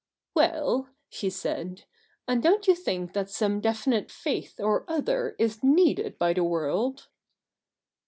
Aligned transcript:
'Well,' 0.33 0.89
she 1.09 1.29
said,' 1.29 1.83
and 2.27 2.41
don't 2.41 2.65
you 2.67 2.73
think 2.73 3.13
that 3.13 3.29
some 3.29 3.61
definite 3.61 4.09
faith 4.09 4.59
or 4.59 4.83
other 4.87 5.35
is 5.37 5.61
needed 5.63 6.17
by 6.17 6.33
the 6.33 6.43
world 6.43 7.07